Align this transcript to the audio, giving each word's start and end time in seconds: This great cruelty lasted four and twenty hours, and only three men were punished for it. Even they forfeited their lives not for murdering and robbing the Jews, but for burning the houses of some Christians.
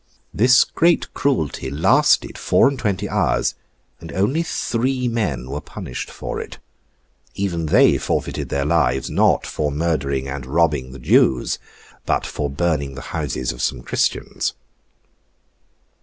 This 0.33 0.63
great 0.63 1.13
cruelty 1.13 1.69
lasted 1.69 2.35
four 2.35 2.67
and 2.67 2.79
twenty 2.79 3.07
hours, 3.07 3.53
and 3.99 4.11
only 4.13 4.41
three 4.41 5.07
men 5.07 5.47
were 5.47 5.61
punished 5.61 6.09
for 6.09 6.39
it. 6.41 6.57
Even 7.35 7.67
they 7.67 7.99
forfeited 7.99 8.49
their 8.49 8.65
lives 8.65 9.11
not 9.11 9.45
for 9.45 9.71
murdering 9.71 10.27
and 10.27 10.47
robbing 10.47 10.91
the 10.91 10.97
Jews, 10.97 11.59
but 12.03 12.25
for 12.25 12.49
burning 12.49 12.95
the 12.95 13.01
houses 13.13 13.51
of 13.51 13.61
some 13.61 13.83
Christians. 13.83 14.53